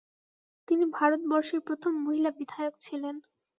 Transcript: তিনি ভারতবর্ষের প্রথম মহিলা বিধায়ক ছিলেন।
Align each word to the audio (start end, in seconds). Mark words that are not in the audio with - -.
তিনি 0.67 0.85
ভারতবর্ষের 0.97 1.61
প্রথম 1.67 1.93
মহিলা 2.05 2.29
বিধায়ক 2.37 2.75
ছিলেন। 2.85 3.15